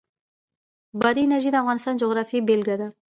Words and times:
بادي 1.01 1.21
انرژي 1.25 1.49
د 1.51 1.55
افغانستان 1.63 1.93
د 1.95 1.99
جغرافیې 2.01 2.45
بېلګه 2.47 2.75
ده. 2.81 2.87